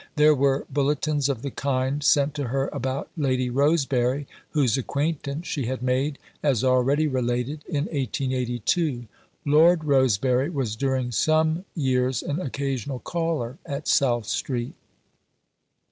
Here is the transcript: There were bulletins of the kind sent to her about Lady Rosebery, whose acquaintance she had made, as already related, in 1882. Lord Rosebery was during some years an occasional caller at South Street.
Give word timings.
There 0.15 0.33
were 0.33 0.65
bulletins 0.67 1.29
of 1.29 1.43
the 1.43 1.51
kind 1.51 2.03
sent 2.03 2.33
to 2.33 2.45
her 2.45 2.69
about 2.73 3.11
Lady 3.15 3.51
Rosebery, 3.51 4.25
whose 4.49 4.75
acquaintance 4.75 5.45
she 5.45 5.67
had 5.67 5.83
made, 5.83 6.17
as 6.41 6.63
already 6.63 7.05
related, 7.07 7.63
in 7.67 7.83
1882. 7.83 9.05
Lord 9.45 9.83
Rosebery 9.83 10.49
was 10.49 10.75
during 10.75 11.11
some 11.11 11.65
years 11.75 12.23
an 12.23 12.39
occasional 12.41 12.97
caller 12.97 13.59
at 13.63 13.87
South 13.87 14.25
Street. 14.25 14.73